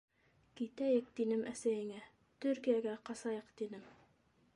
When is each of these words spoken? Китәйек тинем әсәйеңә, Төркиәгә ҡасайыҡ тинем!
Китәйек 0.59 1.11
тинем 1.19 1.43
әсәйеңә, 1.51 1.99
Төркиәгә 2.45 2.95
ҡасайыҡ 3.11 3.53
тинем! 3.61 3.85